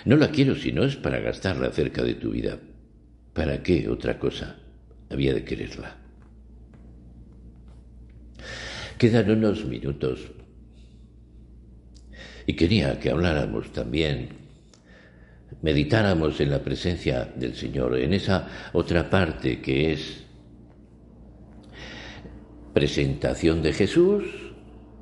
No 0.05 0.17
la 0.17 0.31
quiero 0.31 0.55
si 0.55 0.71
no 0.71 0.85
es 0.85 0.97
para 0.97 1.19
gastarla 1.19 1.71
cerca 1.73 2.03
de 2.03 2.15
tu 2.15 2.31
vida. 2.31 2.59
¿Para 3.33 3.63
qué 3.63 3.89
otra 3.89 4.19
cosa 4.19 4.57
había 5.11 5.35
de 5.35 5.45
quererla? 5.45 5.97
Quedan 8.99 9.31
unos 9.31 9.65
minutos. 9.65 10.31
Y 12.47 12.55
quería 12.55 13.01
que 13.01 13.11
habláramos 13.11 13.73
también, 13.73 14.29
meditáramos 15.63 16.39
en 16.41 16.51
la 16.51 16.63
presencia 16.63 17.25
del 17.35 17.57
Señor, 17.57 17.99
en 17.99 18.13
esa 18.13 18.71
otra 18.75 19.09
parte 19.09 19.61
que 19.61 19.93
es 19.93 20.24
presentación 22.75 23.63
de 23.63 23.73
Jesús 23.73 24.25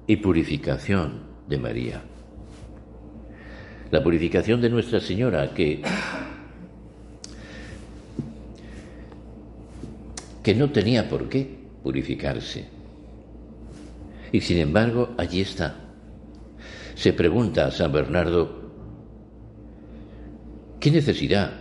y 0.06 0.16
purificación 0.16 1.22
de 1.48 1.58
María. 1.58 2.02
La 3.90 4.02
purificación 4.02 4.60
de 4.60 4.70
Nuestra 4.70 5.00
Señora 5.00 5.52
que 5.54 5.82
que 10.42 10.54
no 10.54 10.70
tenía 10.70 11.08
por 11.08 11.28
qué 11.28 11.48
purificarse 11.82 12.82
y 14.32 14.40
sin 14.40 14.58
embargo, 14.58 15.10
allí 15.18 15.42
está. 15.42 15.76
Se 16.94 17.12
pregunta 17.12 17.66
a 17.66 17.70
San 17.70 17.92
Bernardo, 17.92 18.72
¿qué 20.80 20.90
necesidad, 20.90 21.52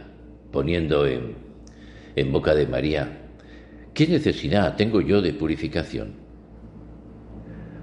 poniendo 0.52 1.06
en, 1.06 1.36
en 2.16 2.32
boca 2.32 2.56
de 2.56 2.66
María, 2.68 3.21
qué 3.94 4.08
necesidad 4.08 4.76
tengo 4.76 5.02
yo 5.02 5.22
de 5.22 5.34
purificación? 5.34 6.22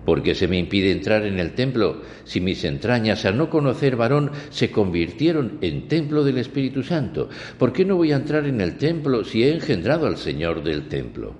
¿Por 0.04 0.22
qué 0.22 0.34
se 0.34 0.48
me 0.48 0.58
impide 0.58 0.90
entrar 0.90 1.26
en 1.26 1.38
el 1.38 1.52
templo 1.52 2.00
si 2.24 2.40
mis 2.40 2.64
entrañas, 2.64 3.26
al 3.26 3.36
no 3.36 3.50
conocer 3.50 3.94
varón, 3.94 4.30
se 4.48 4.70
convirtieron 4.70 5.58
en 5.60 5.86
templo 5.86 6.24
del 6.24 6.38
Espíritu 6.38 6.82
Santo? 6.82 7.28
¿Por 7.58 7.74
qué 7.74 7.84
no 7.84 7.96
voy 7.96 8.12
a 8.12 8.16
entrar 8.16 8.46
en 8.46 8.62
el 8.62 8.78
templo 8.78 9.22
si 9.22 9.42
he 9.42 9.52
engendrado 9.52 10.06
al 10.06 10.16
Señor 10.16 10.62
del 10.62 10.88
templo? 10.88 11.34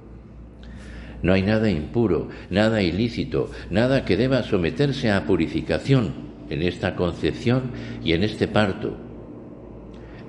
No 1.23 1.33
hay 1.33 1.41
nada 1.41 1.71
impuro, 1.71 2.29
nada 2.51 2.83
ilícito, 2.83 3.51
nada 3.71 4.05
que 4.05 4.19
deba 4.19 4.43
someterse 4.43 5.11
a 5.11 5.25
purificación 5.25 6.13
en 6.51 6.63
esta 6.63 6.95
concepción 6.95 7.71
y 8.05 8.13
en 8.13 8.23
este 8.23 8.49
parto. 8.49 8.97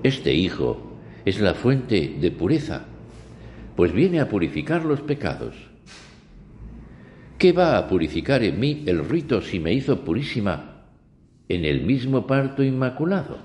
Este 0.02 0.34
hijo 0.34 0.98
es 1.26 1.42
la 1.42 1.54
fuente 1.54 2.16
de 2.20 2.32
pureza, 2.32 2.86
pues 3.80 3.94
viene 3.94 4.20
a 4.20 4.28
purificar 4.28 4.84
los 4.84 5.00
pecados. 5.00 5.56
¿Qué 7.38 7.54
va 7.54 7.78
a 7.78 7.88
purificar 7.88 8.44
en 8.44 8.60
mí 8.60 8.84
el 8.88 9.08
rito 9.08 9.42
si 9.42 9.58
me 9.62 9.72
hizo 9.72 10.04
purísima 10.04 10.90
en 11.48 11.64
el 11.64 11.86
mismo 11.86 12.28
parto 12.28 12.62
inmaculado? 12.62 13.40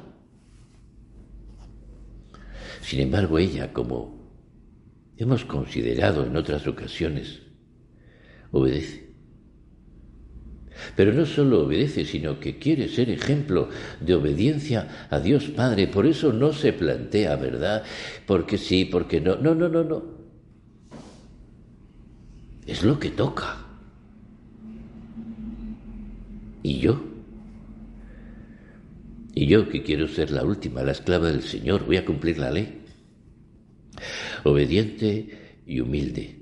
Sin 2.83 2.99
embargo, 2.99 3.39
ella, 3.39 3.73
como 3.73 4.29
hemos 5.19 5.45
considerado 5.45 6.27
en 6.27 6.37
otras 6.37 6.67
ocasiones, 6.67 7.43
obedece. 8.51 9.15
Pero 10.97 11.13
no 11.13 11.27
solo 11.27 11.63
obedece, 11.63 12.05
sino 12.05 12.41
que 12.41 12.59
quiere 12.59 12.89
ser 12.89 13.09
ejemplo 13.09 13.69
de 14.01 14.15
obediencia 14.17 15.07
a 15.11 15.21
Dios 15.21 15.45
Padre. 15.51 15.87
Por 15.87 16.07
eso 16.07 16.33
no 16.33 16.53
se 16.53 16.73
plantea, 16.73 17.37
¿verdad? 17.37 17.85
Porque 18.27 18.59
sí, 18.59 18.85
porque 18.85 19.21
no. 19.21 19.37
No, 19.37 19.55
no, 19.55 19.69
no, 19.69 19.85
no. 19.85 20.14
Es 22.67 22.83
lo 22.83 22.99
que 22.99 23.11
toca. 23.11 23.59
¿Y 26.63 26.79
yo? 26.79 27.01
Y 29.35 29.47
yo 29.47 29.69
que 29.69 29.83
quiero 29.83 30.09
ser 30.09 30.31
la 30.31 30.45
última, 30.45 30.83
la 30.83 30.93
esclava 30.93 31.29
del 31.29 31.43
Señor, 31.43 31.85
voy 31.85 31.97
a 31.97 32.05
cumplir 32.05 32.39
la 32.39 32.51
ley. 32.51 32.83
Obediente 34.45 35.61
y 35.67 35.81
humilde. 35.81 36.39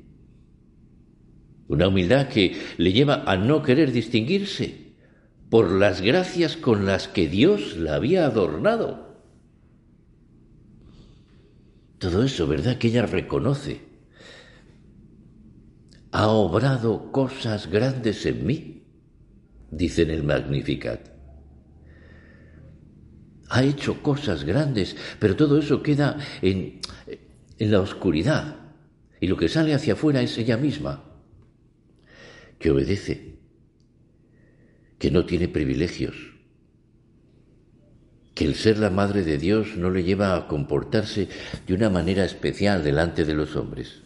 Una 1.69 1.89
humildad 1.89 2.29
que 2.29 2.57
le 2.77 2.93
lleva 2.93 3.25
a 3.27 3.37
no 3.37 3.63
querer 3.63 3.93
distinguirse 3.93 4.93
por 5.49 5.71
las 5.71 6.01
gracias 6.01 6.57
con 6.57 6.87
las 6.87 7.09
que 7.09 7.29
Dios 7.29 7.77
la 7.77 7.95
había 7.95 8.27
adornado. 8.27 9.17
Todo 11.99 12.25
eso, 12.25 12.47
¿verdad? 12.47 12.79
Que 12.79 12.89
ella 12.89 13.07
reconoce. 13.07 13.91
Ha 16.12 16.29
obrado 16.29 17.11
cosas 17.11 17.68
grandes 17.68 18.25
en 18.27 18.46
mí 18.46 18.83
dice 19.72 20.03
en 20.03 20.11
el 20.11 20.22
Magnificat. 20.22 21.11
Ha 23.48 23.64
hecho 23.64 24.03
cosas 24.03 24.44
grandes, 24.44 24.96
pero 25.18 25.35
todo 25.35 25.59
eso 25.59 25.83
queda 25.83 26.18
en, 26.40 26.81
en 27.59 27.70
la 27.70 27.81
oscuridad. 27.81 28.57
Y 29.20 29.27
lo 29.27 29.37
que 29.37 29.48
sale 29.48 29.75
hacia 29.75 29.94
afuera 29.94 30.22
es 30.22 30.38
ella 30.38 30.57
misma, 30.57 31.05
que 32.59 32.70
obedece, 32.70 33.37
que 34.98 35.11
no 35.11 35.27
tiene 35.27 35.48
privilegios, 35.48 36.14
que 38.35 38.44
el 38.44 38.55
ser 38.55 38.79
la 38.79 38.90
madre 38.90 39.22
de 39.22 39.38
Dios 39.38 39.77
no 39.77 39.90
le 39.90 40.03
lleva 40.03 40.35
a 40.35 40.48
comportarse 40.48 41.29
de 41.66 41.75
una 41.75 41.90
manera 41.90 42.25
especial 42.25 42.83
delante 42.83 43.25
de 43.25 43.35
los 43.35 43.55
hombres, 43.55 44.03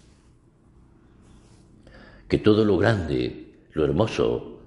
que 2.29 2.39
todo 2.39 2.65
lo 2.65 2.79
grande, 2.79 3.55
lo 3.73 3.85
hermoso, 3.85 4.63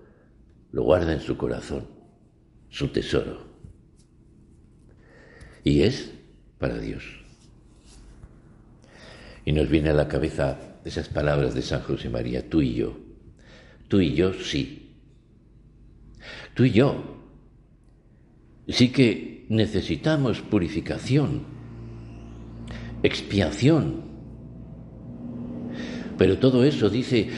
lo 0.71 0.83
guarda 0.83 1.13
en 1.13 1.21
su 1.21 1.37
corazón, 1.37 1.87
su 2.69 2.89
tesoro. 2.89 3.47
Y 5.63 5.81
es 5.81 6.11
para 6.57 6.77
Dios. 6.77 7.03
Y 9.45 9.51
nos 9.51 9.69
viene 9.69 9.89
a 9.89 9.93
la 9.93 10.07
cabeza 10.07 10.77
esas 10.85 11.09
palabras 11.09 11.53
de 11.53 11.61
San 11.61 11.81
José 11.81 12.09
María, 12.09 12.49
tú 12.49 12.61
y 12.61 12.75
yo. 12.75 12.97
Tú 13.87 13.99
y 13.99 14.13
yo 14.13 14.33
sí. 14.33 14.95
Tú 16.53 16.65
y 16.65 16.71
yo 16.71 17.19
sí 18.67 18.89
que 18.91 19.45
necesitamos 19.49 20.41
purificación, 20.41 21.43
expiación. 23.03 24.08
Pero 26.19 26.37
todo 26.37 26.65
eso 26.65 26.89
dice, 26.89 27.29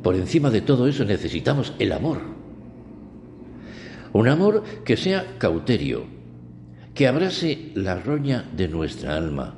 por 0.00 0.14
encima 0.14 0.48
de 0.48 0.60
todo 0.60 0.86
eso 0.86 1.04
necesitamos 1.04 1.74
el 1.80 1.90
amor. 1.90 2.20
Un 4.12 4.28
amor 4.28 4.62
que 4.84 4.96
sea 4.96 5.38
cauterio, 5.38 6.04
que 6.94 7.08
abrase 7.08 7.72
la 7.74 7.96
roña 7.96 8.48
de 8.56 8.68
nuestra 8.68 9.16
alma 9.16 9.56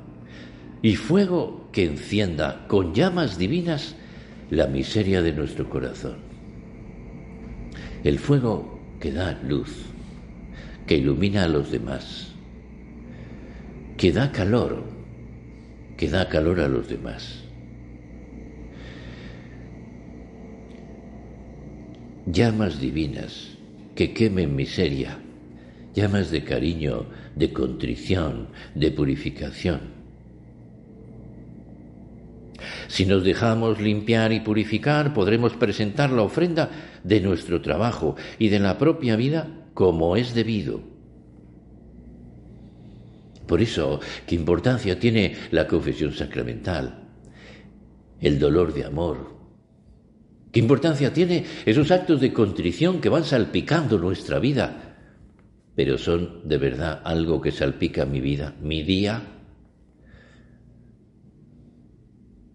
y 0.81 0.95
fuego 0.95 1.69
que 1.71 1.85
encienda 1.85 2.65
con 2.67 2.95
llamas 2.95 3.37
divinas 3.37 3.95
la 4.49 4.65
miseria 4.65 5.21
de 5.21 5.33
nuestro 5.33 5.69
corazón. 5.69 6.17
El 8.03 8.17
fuego 8.17 8.79
que 8.99 9.11
da 9.11 9.39
luz, 9.43 9.85
que 10.87 10.97
ilumina 10.97 11.43
a 11.43 11.47
los 11.47 11.69
demás, 11.69 12.31
que 13.95 14.11
da 14.11 14.31
calor, 14.31 14.83
que 15.97 16.09
da 16.09 16.27
calor 16.29 16.59
a 16.61 16.67
los 16.67 16.87
demás. 16.87 17.45
Llamas 22.35 22.81
divinas 22.81 23.55
que 23.95 24.13
quemen 24.13 24.57
miseria, 24.57 25.19
llamas 25.93 26.31
de 26.31 26.43
cariño, 26.43 27.05
de 27.33 27.53
contrición, 27.53 28.49
de 28.75 28.91
purificación. 28.91 29.79
Si 32.89 33.05
nos 33.05 33.23
dejamos 33.23 33.79
limpiar 33.79 34.33
y 34.33 34.41
purificar, 34.41 35.13
podremos 35.13 35.53
presentar 35.53 36.11
la 36.11 36.23
ofrenda 36.23 36.71
de 37.05 37.21
nuestro 37.21 37.61
trabajo 37.61 38.17
y 38.37 38.49
de 38.49 38.59
la 38.59 38.77
propia 38.77 39.15
vida 39.15 39.69
como 39.73 40.17
es 40.17 40.35
debido. 40.35 40.81
Por 43.47 43.61
eso, 43.61 44.01
¿qué 44.27 44.35
importancia 44.35 44.99
tiene 44.99 45.37
la 45.51 45.67
confesión 45.67 46.11
sacramental? 46.11 47.07
El 48.19 48.39
dolor 48.39 48.73
de 48.73 48.83
amor, 48.83 49.34
¿Qué 50.55 50.61
importancia 50.61 51.11
tiene 51.11 51.43
esos 51.65 51.91
actos 51.91 52.21
de 52.21 52.31
contrición 52.31 53.01
que 53.01 53.09
van 53.09 53.25
salpicando 53.25 53.97
nuestra 53.99 54.39
vida? 54.39 54.95
Pero 55.75 55.97
son 55.97 56.47
de 56.47 56.57
verdad 56.57 57.01
algo 57.03 57.41
que 57.41 57.51
salpica 57.51 58.05
mi 58.05 58.21
vida, 58.21 58.55
mi 58.61 58.81
día. 58.81 59.21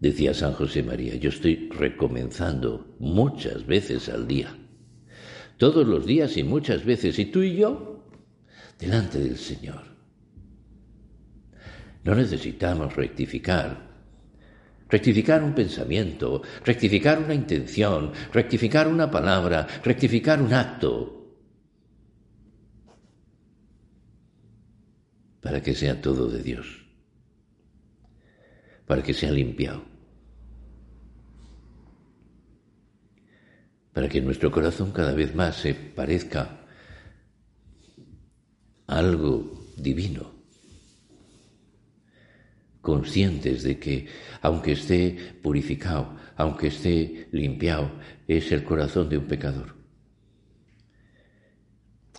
Decía 0.01 0.33
San 0.33 0.55
José 0.55 0.83
María, 0.83 1.17
yo 1.17 1.29
estoy 1.29 1.69
recomenzando 1.69 2.97
muchas 3.01 3.67
veces 3.67 4.09
al 4.09 4.27
día, 4.27 4.57
todos 5.59 5.87
los 5.87 6.07
días 6.07 6.39
y 6.39 6.43
muchas 6.43 6.87
veces, 6.87 7.19
y 7.19 7.27
tú 7.27 7.43
y 7.43 7.57
yo, 7.57 8.03
delante 8.79 9.19
del 9.19 9.37
Señor. 9.37 9.83
No 12.03 12.15
necesitamos 12.15 12.97
rectificar 12.97 13.90
rectificar 14.91 15.43
un 15.43 15.55
pensamiento, 15.55 16.43
rectificar 16.65 17.19
una 17.19 17.35
intención, 17.35 18.13
rectificar 18.33 18.89
una 18.89 19.11
palabra, 19.11 19.67
rectificar 19.85 20.43
un 20.43 20.53
acto, 20.53 21.17
para 25.41 25.63
que 25.63 25.75
sea 25.75 26.01
todo 26.01 26.29
de 26.29 26.43
Dios, 26.43 26.85
para 28.87 29.03
que 29.03 29.15
sea 29.15 29.31
limpiado, 29.31 29.85
para 33.93 34.09
que 34.09 34.21
nuestro 34.21 34.51
corazón 34.51 34.93
cada 34.93 35.13
vez 35.13 35.35
más 35.35 35.57
se 35.57 35.75
parezca 35.75 36.67
a 38.87 38.99
algo 38.99 39.65
divino 39.77 40.40
conscientes 42.81 43.63
de 43.63 43.79
que, 43.79 44.09
aunque 44.41 44.73
esté 44.73 45.35
purificado, 45.43 46.17
aunque 46.37 46.69
esté 46.69 47.29
limpiado, 47.33 47.91
es 48.27 48.53
el 48.53 48.65
corazón 48.65 49.09
de 49.09 49.19
un 49.19 49.27
pecador. 49.27 49.77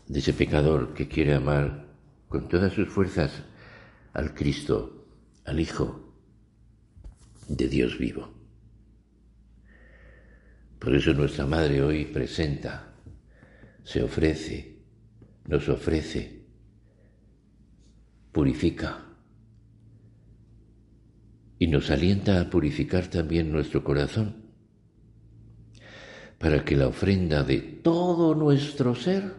De 0.08 0.20
ese 0.20 0.34
pecador 0.34 0.94
que 0.94 1.08
quiere 1.08 1.34
amar 1.34 1.88
con 2.28 2.48
todas 2.48 2.74
sus 2.74 2.88
fuerzas 2.90 3.44
al 4.14 4.34
Cristo, 4.34 5.08
al 5.46 5.60
Hijo 5.60 6.14
de 7.48 7.68
Dios 7.68 7.98
vivo. 7.98 8.30
Por 10.80 10.96
eso 10.96 11.14
nuestra 11.14 11.46
Madre 11.46 11.82
hoy 11.82 12.06
presenta, 12.06 12.96
se 13.84 14.04
ofrece, 14.04 14.80
nos 15.46 15.68
ofrece, 15.70 16.46
purifica 18.32 19.11
y 21.62 21.68
nos 21.68 21.92
alienta 21.92 22.42
a 22.42 22.50
purificar 22.50 23.06
también 23.06 23.52
nuestro 23.52 23.84
corazón, 23.84 24.34
para 26.40 26.66
que 26.66 26.76
la 26.76 26.88
ofrenda 26.88 27.44
de 27.44 27.60
todo 27.60 28.34
nuestro 28.34 28.96
ser 28.96 29.36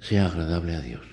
sea 0.00 0.28
agradable 0.28 0.74
a 0.74 0.80
Dios. 0.80 1.04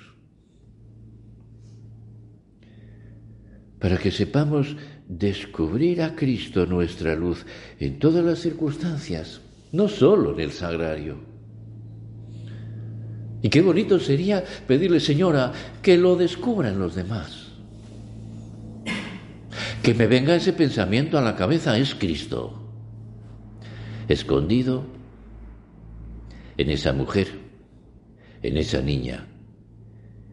Para 3.79 3.97
que 3.97 4.11
sepamos 4.11 4.77
descubrir 5.09 6.03
a 6.03 6.15
Cristo 6.15 6.65
nuestra 6.65 7.13
luz 7.13 7.45
en 7.81 7.99
todas 7.99 8.23
las 8.23 8.39
circunstancias, 8.39 9.41
no 9.73 9.89
solo 9.89 10.35
en 10.35 10.39
el 10.39 10.51
sagrario. 10.53 11.17
Y 13.41 13.49
qué 13.49 13.61
bonito 13.61 13.99
sería 13.99 14.41
pedirle, 14.65 15.01
Señora, 15.01 15.51
que 15.81 15.97
lo 15.97 16.15
descubran 16.15 16.79
los 16.79 16.95
demás 16.95 17.38
que 19.83 19.93
me 19.93 20.07
venga 20.07 20.35
ese 20.35 20.53
pensamiento 20.53 21.17
a 21.17 21.21
la 21.21 21.35
cabeza 21.35 21.77
es 21.77 21.95
Cristo, 21.95 22.59
escondido 24.07 24.85
en 26.57 26.69
esa 26.69 26.91
mujer, 26.91 27.27
en 28.43 28.57
esa 28.57 28.81
niña, 28.81 29.25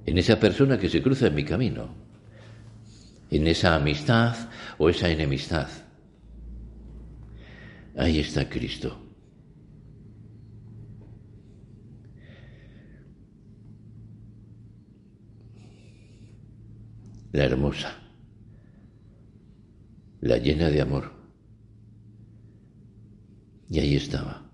en 0.04 0.18
esa 0.18 0.40
persona 0.40 0.78
que 0.78 0.88
se 0.88 1.02
cruza 1.02 1.28
en 1.28 1.34
mi 1.34 1.44
camino, 1.44 1.94
en 3.30 3.46
esa 3.46 3.76
amistad 3.76 4.34
o 4.78 4.88
esa 4.88 5.08
enemistad. 5.08 5.68
Ahí 7.96 8.20
está 8.20 8.48
Cristo. 8.48 9.02
La 17.32 17.44
hermosa, 17.44 18.05
la 20.26 20.38
llena 20.38 20.70
de 20.70 20.80
amor. 20.80 21.12
Y 23.68 23.80
ahí 23.80 23.96
estaba, 23.96 24.50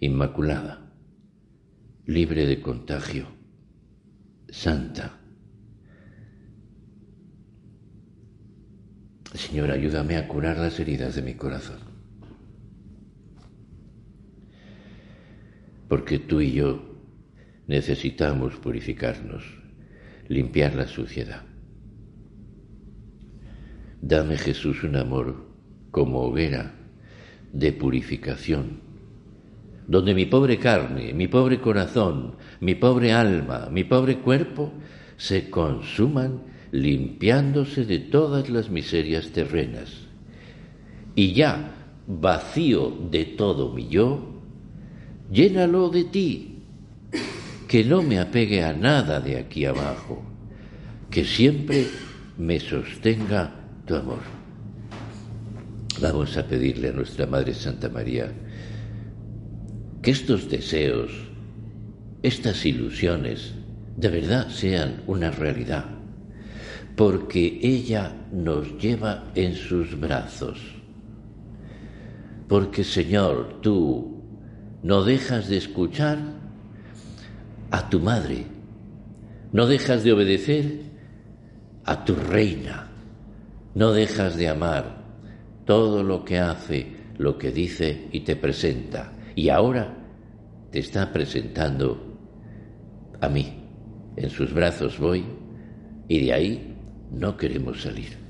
inmaculada, 0.00 0.92
libre 2.06 2.46
de 2.46 2.60
contagio, 2.60 3.26
santa. 4.48 5.18
Señor, 9.34 9.70
ayúdame 9.70 10.16
a 10.16 10.28
curar 10.28 10.58
las 10.58 10.78
heridas 10.80 11.14
de 11.14 11.22
mi 11.22 11.34
corazón. 11.34 11.92
porque 15.92 16.18
tú 16.18 16.40
y 16.40 16.52
yo 16.52 16.82
necesitamos 17.66 18.56
purificarnos, 18.56 19.44
limpiar 20.26 20.74
la 20.74 20.88
suciedad. 20.88 21.42
Dame 24.02 24.36
Jesús 24.36 24.82
un 24.82 24.96
amor 24.96 25.36
como 25.92 26.22
hoguera 26.22 26.74
de 27.52 27.72
purificación, 27.72 28.80
donde 29.86 30.12
mi 30.12 30.26
pobre 30.26 30.58
carne, 30.58 31.14
mi 31.14 31.28
pobre 31.28 31.60
corazón, 31.60 32.34
mi 32.58 32.74
pobre 32.74 33.12
alma, 33.12 33.68
mi 33.70 33.84
pobre 33.84 34.18
cuerpo 34.18 34.72
se 35.16 35.50
consuman 35.50 36.42
limpiándose 36.72 37.84
de 37.84 38.00
todas 38.00 38.50
las 38.50 38.70
miserias 38.70 39.30
terrenas. 39.30 40.08
Y 41.14 41.32
ya, 41.32 41.72
vacío 42.08 42.90
de 43.08 43.24
todo 43.24 43.72
mi 43.72 43.86
yo, 43.86 44.42
llénalo 45.30 45.90
de 45.90 46.04
ti, 46.04 46.58
que 47.68 47.84
no 47.84 48.02
me 48.02 48.18
apegue 48.18 48.64
a 48.64 48.72
nada 48.72 49.20
de 49.20 49.36
aquí 49.36 49.64
abajo, 49.64 50.24
que 51.08 51.24
siempre 51.24 51.86
me 52.36 52.58
sostenga 52.58 53.61
tu 53.86 53.96
amor. 53.96 54.20
Vamos 56.00 56.36
a 56.36 56.46
pedirle 56.46 56.88
a 56.88 56.92
nuestra 56.92 57.26
Madre 57.26 57.54
Santa 57.54 57.88
María 57.88 58.32
que 60.00 60.10
estos 60.10 60.48
deseos, 60.48 61.12
estas 62.22 62.64
ilusiones, 62.66 63.54
de 63.96 64.08
verdad 64.08 64.48
sean 64.48 65.02
una 65.06 65.30
realidad, 65.30 65.84
porque 66.96 67.60
ella 67.62 68.14
nos 68.32 68.78
lleva 68.78 69.30
en 69.34 69.54
sus 69.54 69.98
brazos. 69.98 70.58
Porque 72.48 72.84
Señor, 72.84 73.60
tú 73.62 74.22
no 74.82 75.04
dejas 75.04 75.48
de 75.48 75.56
escuchar 75.58 76.18
a 77.70 77.88
tu 77.88 78.00
madre, 78.00 78.46
no 79.52 79.66
dejas 79.66 80.02
de 80.02 80.12
obedecer 80.12 80.80
a 81.84 82.04
tu 82.04 82.14
reina, 82.14 82.91
no 83.74 83.92
dejas 83.92 84.36
de 84.36 84.48
amar 84.48 85.02
todo 85.64 86.02
lo 86.02 86.24
que 86.24 86.38
hace, 86.38 86.86
lo 87.18 87.38
que 87.38 87.50
dice 87.50 88.08
y 88.12 88.20
te 88.20 88.36
presenta. 88.36 89.12
Y 89.34 89.48
ahora 89.48 89.96
te 90.70 90.80
está 90.80 91.12
presentando 91.12 92.18
a 93.20 93.28
mí. 93.28 93.58
En 94.16 94.28
sus 94.28 94.52
brazos 94.52 94.98
voy 94.98 95.24
y 96.08 96.20
de 96.20 96.32
ahí 96.32 96.76
no 97.10 97.36
queremos 97.36 97.82
salir. 97.82 98.20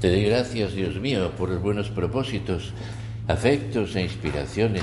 Te 0.00 0.10
doy 0.10 0.24
gracias, 0.24 0.72
Dios 0.72 0.98
mío, 0.98 1.30
por 1.36 1.50
los 1.50 1.60
buenos 1.60 1.90
propósitos, 1.90 2.72
afectos 3.28 3.94
e 3.96 4.02
inspiraciones 4.02 4.82